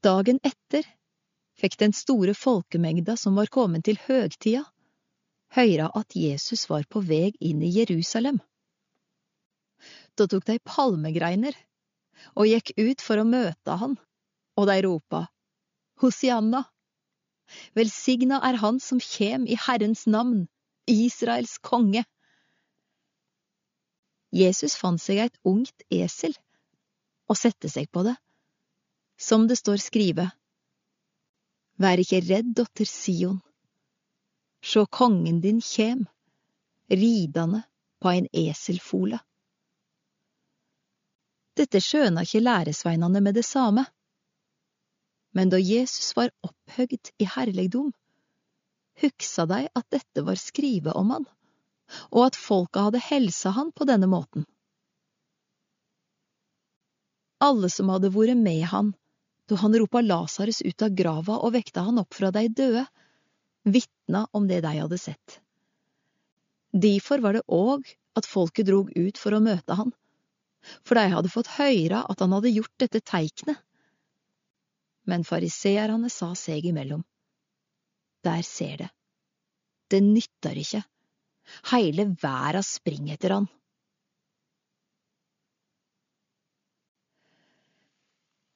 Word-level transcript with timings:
Dagen 0.00 0.38
etter 0.42 0.86
fikk 1.60 1.76
den 1.80 1.92
store 1.92 2.32
folkemengda 2.32 3.18
som 3.20 3.36
var 3.36 3.50
kommet 3.52 3.84
til 3.84 3.98
høgtida, 4.00 4.62
høyra 5.52 5.90
at 5.98 6.16
Jesus 6.16 6.64
var 6.70 6.86
på 6.88 7.02
veg 7.04 7.36
inn 7.44 7.60
i 7.60 7.72
Jerusalem. 7.74 8.38
Da 10.16 10.24
tok 10.24 10.46
de 10.48 10.56
palmegreiner 10.64 11.56
og 12.32 12.48
gikk 12.48 12.72
ut 12.80 13.04
for 13.04 13.20
å 13.20 13.28
møte 13.28 13.76
han, 13.82 13.98
og 14.56 14.68
de 14.70 14.78
ropa, 14.86 15.26
Hosianna! 16.00 16.64
Velsigna 17.76 18.38
er 18.46 18.56
Han 18.62 18.78
som 18.80 19.00
kjem 19.02 19.44
i 19.44 19.58
Herrens 19.66 20.06
navn, 20.08 20.46
Israels 20.88 21.58
konge! 21.60 22.06
Jesus 24.32 24.78
fant 24.80 25.02
seg 25.02 25.26
et 25.26 25.38
ungt 25.44 25.84
esel 25.92 26.32
og 27.28 27.36
sette 27.36 27.68
seg 27.68 27.90
på 27.92 28.04
det, 28.06 28.16
som 29.20 29.48
det 29.48 29.56
står 29.56 29.76
skrivet. 29.76 30.30
Vær 31.80 32.00
ikke 32.00 32.22
redd, 32.24 32.54
dotter 32.56 32.88
Sion. 32.88 33.40
Sjå 34.64 34.86
kongen 34.92 35.40
din 35.44 35.60
kjem, 35.64 36.06
ridande 36.88 37.62
på 38.00 38.10
ein 38.12 38.28
eselfole. 38.32 39.20
Dette 41.56 41.80
skjøna 41.84 42.24
ikke 42.24 42.40
læresveinane 42.40 43.20
med 43.20 43.36
det 43.36 43.44
same. 43.44 43.84
Men 45.36 45.52
da 45.52 45.60
Jesus 45.60 46.14
var 46.16 46.32
opphøgd 46.44 47.12
i 47.20 47.28
herligdom, 47.28 47.92
hugsa 49.00 49.44
dei 49.48 49.66
at 49.68 49.86
dette 49.92 50.24
var 50.24 50.40
skrive 50.40 50.96
om 50.96 51.12
han, 51.12 51.28
og 52.08 52.30
at 52.30 52.40
folka 52.40 52.88
hadde 52.88 53.04
helsa 53.04 53.52
han 53.56 53.72
på 53.72 53.84
denne 53.88 54.08
måten. 54.08 54.48
Alle 57.40 57.68
som 57.72 57.92
hadde 57.92 58.12
vært 58.16 58.40
med 58.40 58.64
han 58.72 58.94
da 59.50 59.58
han 59.60 59.74
ropa 59.78 60.00
Lasarus 60.00 60.62
ut 60.62 60.82
av 60.86 60.94
grava 60.94 61.40
og 61.42 61.54
vekta 61.56 61.82
han 61.88 61.98
opp 62.02 62.14
fra 62.14 62.30
de 62.34 62.46
døde, 62.48 62.84
vitna 63.66 64.26
om 64.36 64.46
det 64.48 64.60
de 64.64 64.74
hadde 64.78 64.98
sett. 64.98 65.40
Difor 66.70 67.22
var 67.24 67.34
det 67.34 67.48
òg 67.50 67.88
at 68.18 68.28
folket 68.30 68.68
drog 68.70 68.92
ut 68.94 69.18
for 69.18 69.34
å 69.34 69.42
møte 69.42 69.74
han, 69.74 69.90
for 70.86 70.98
de 70.98 71.10
hadde 71.14 71.32
fått 71.32 71.50
høyra 71.56 72.04
at 72.10 72.22
han 72.22 72.34
hadde 72.36 72.52
gjort 72.54 72.76
dette 72.78 73.02
teiknet. 73.02 73.58
Men 75.08 75.26
fariseerne 75.26 76.10
sa 76.12 76.30
seg 76.38 76.66
imellom. 76.70 77.02
Der 78.22 78.42
ser 78.46 78.84
det. 78.84 78.90
Det 79.90 80.02
nytter 80.04 80.58
ikke. 80.60 80.82
Heile 81.72 82.04
verda 82.20 82.62
springer 82.62 83.16
etter 83.16 83.34
han. 83.34 83.48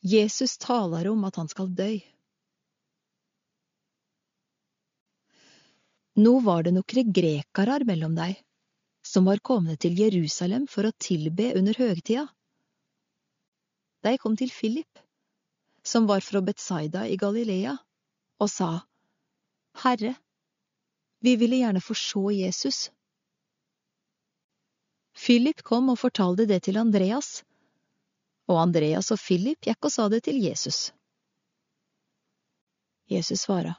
Jesus 0.00 0.56
taler 0.58 1.08
om 1.08 1.24
at 1.28 1.36
han 1.36 1.48
skal 1.48 1.68
dø. 1.76 1.92
Nå 6.20 6.32
var 6.44 6.64
det 6.64 6.72
nokre 6.74 7.04
grekarar 7.04 7.84
mellom 7.88 8.16
dei, 8.16 8.32
som 9.06 9.28
var 9.28 9.42
komne 9.44 9.76
til 9.80 9.98
Jerusalem 10.00 10.66
for 10.68 10.88
å 10.88 10.96
tilbe 10.98 11.52
under 11.56 11.76
høgtida. 11.76 12.26
De 14.04 14.16
kom 14.18 14.36
til 14.36 14.52
Philip, 14.52 15.00
som 15.84 16.08
var 16.08 16.24
fra 16.24 16.40
Betsaida 16.44 17.06
i 17.08 17.16
Galilea, 17.20 17.76
og 18.40 18.48
sa, 18.48 18.70
Herre, 19.84 20.14
vi 21.20 21.36
ville 21.36 21.60
gjerne 21.60 21.84
få 21.84 21.94
se 21.94 22.24
Jesus. 22.34 22.80
Philip 25.20 25.60
kom 25.62 25.92
og 25.92 26.00
fortalte 26.00 26.48
det 26.48 26.62
til 26.64 26.80
Andreas, 26.80 27.42
og 28.50 28.58
Andreas 28.64 29.12
og 29.14 29.20
Philip 29.22 29.60
gikk 29.62 29.86
og 29.86 29.94
sa 29.94 30.08
det 30.10 30.24
til 30.26 30.40
Jesus. 30.42 30.90
Jesus 33.10 33.46
svara, 33.46 33.74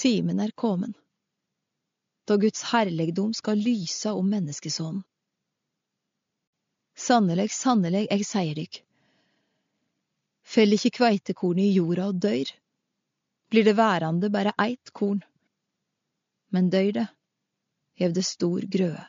Timen 0.00 0.40
er 0.40 0.52
kommen, 0.56 0.94
da 2.28 2.36
Guds 2.40 2.62
herligdom 2.72 3.34
skal 3.36 3.60
lyse 3.60 4.12
om 4.16 4.28
menneskesonen. 4.32 5.02
Sannelig, 6.96 7.48
sannelig, 7.52 8.06
jeg 8.10 8.26
sier 8.28 8.56
dykk, 8.56 8.80
fell 10.44 10.76
ikke 10.76 10.92
kveitekornet 10.98 11.68
i 11.68 11.76
jorda 11.78 12.10
og 12.10 12.20
dør, 12.24 12.52
blir 13.52 13.66
det 13.66 13.76
værande 13.76 14.32
bare 14.32 14.52
eit 14.60 14.92
korn, 14.96 15.22
men 16.52 16.68
dør 16.72 16.92
det, 16.96 17.06
gjev 18.00 18.16
det 18.16 18.26
stor 18.26 18.68
grøe. 18.72 19.04